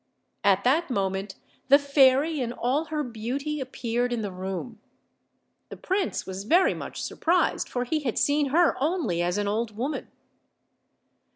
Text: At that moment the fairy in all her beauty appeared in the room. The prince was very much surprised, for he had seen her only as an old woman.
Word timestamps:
At 0.43 0.63
that 0.63 0.89
moment 0.89 1.35
the 1.67 1.77
fairy 1.77 2.39
in 2.41 2.53
all 2.53 2.85
her 2.85 3.03
beauty 3.03 3.59
appeared 3.59 4.11
in 4.11 4.23
the 4.23 4.31
room. 4.31 4.79
The 5.69 5.77
prince 5.77 6.25
was 6.25 6.43
very 6.45 6.73
much 6.73 7.03
surprised, 7.03 7.69
for 7.69 7.83
he 7.83 7.99
had 7.99 8.17
seen 8.17 8.47
her 8.47 8.75
only 8.81 9.21
as 9.21 9.37
an 9.37 9.47
old 9.47 9.77
woman. 9.77 10.07